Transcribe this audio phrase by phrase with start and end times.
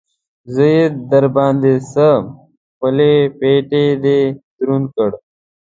[0.53, 2.07] زه يې در باندې څه؟!
[2.71, 2.95] خپل
[3.37, 4.19] پټېی دې
[4.57, 5.09] دروند کړ.